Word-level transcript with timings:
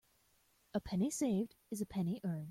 A 0.73 0.79
penny 0.81 1.11
saved 1.11 1.53
is 1.69 1.79
a 1.81 1.85
penny 1.85 2.21
earned. 2.23 2.39